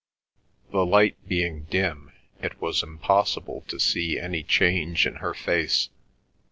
The 0.71 0.83
light 0.83 1.15
being 1.27 1.65
dim, 1.69 2.11
it 2.41 2.59
was 2.59 2.81
impossible 2.81 3.63
to 3.67 3.79
see 3.79 4.17
any 4.19 4.41
change 4.41 5.05
in 5.05 5.17
her 5.17 5.35
face. 5.35 5.89